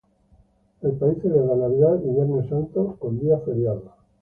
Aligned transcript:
El 0.81 0.93
país 0.93 1.19
celebra 1.21 1.55
Navidad 1.55 1.99
y 2.03 2.09
Viernes 2.09 2.49
Santo 2.49 2.95
con 2.97 3.19
días 3.19 3.39
feriados. 3.45 3.83